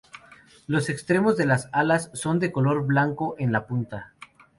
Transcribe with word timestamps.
Los 0.65 0.89
extremos 0.89 1.37
de 1.37 1.45
las 1.45 1.69
alas 1.73 2.09
son 2.15 2.39
de 2.39 2.51
color 2.51 2.87
blanco 2.87 3.35
en 3.37 3.51
la 3.51 3.67
punta. 3.67 4.13